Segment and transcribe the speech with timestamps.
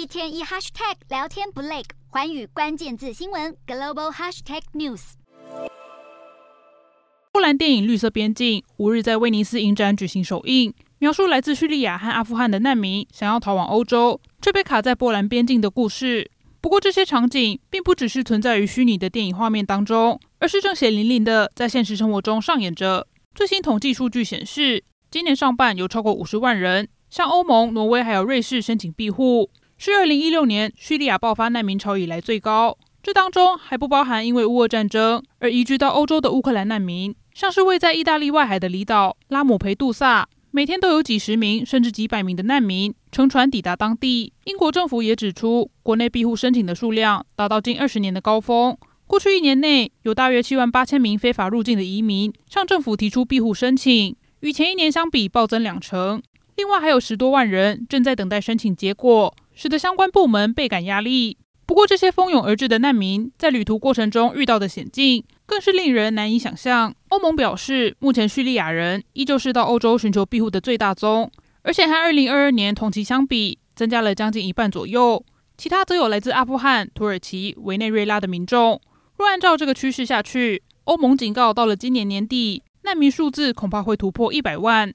[0.00, 5.12] 一天一 hashtag 聊天不累，寰宇关键字新闻 global hashtag news。
[7.30, 16.30] 波兰电影《绿色边境》五日在威尼斯影展举行首映，描述来自叙利亚和阿富汗的难民想要逃往欧洲，却被卡在波兰边境的故事。
[16.62, 23.06] 不过，这些场景并不只是存在于虚拟的电影画面当中，而是正血淋淋的在现实生活中上演着。
[23.34, 29.50] 最新统计数据显示，今年上半有超过五十万人向欧盟、挪威还有瑞士申请庇护，
[29.82, 32.76] 是二零一六年叙利亚爆发难民潮以来最高。
[33.02, 44.34] 这当中还不包含因为乌俄战争而移居到欧洲的乌克兰难民，像是位在意大利外海的离岛拉姆培杜萨，每天都有几十名甚至几百名的难民乘船抵达当地。
[44.44, 48.76] 英国政府也指出，国内庇护申请的数量达到近二十年的高峰。
[49.06, 56.22] 过去一年内，有大约七万八千名非法入境的移民向政府提出庇护申请，与前一年相比暴增两成。
[56.56, 61.38] 另外，还有十多万人正在等待申请结果，使得相关部门倍感压力。
[61.66, 66.92] 不过，这些蜂拥而至的难民在旅途过程中遇到的险境，更是令人难以想象。
[67.10, 71.30] 欧盟表示，目前叙利亚人依旧是到欧洲寻求庇护的最大宗，
[71.62, 75.24] 而且和2022年同期相比，增加了将近一半左右。
[75.56, 78.80] 其他则有来自阿富汗、土耳其、委内瑞拉的民众。
[79.16, 84.92] 若按照这个趋势下去，欧盟警告，到了今年年底，难民数字恐怕会突破一百万。